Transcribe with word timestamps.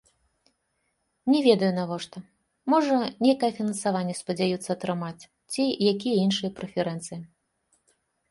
Не 1.31 1.39
ведаю, 1.47 1.67
навошта, 1.79 2.17
можа, 2.75 2.95
нейкае 3.27 3.51
фінансаванне 3.59 4.15
спадзяюцца 4.21 4.69
атрымаць 4.77 5.27
ці 5.51 5.63
якія 5.91 6.15
іншыя 6.25 6.49
прэферэнцыі. 6.61 7.21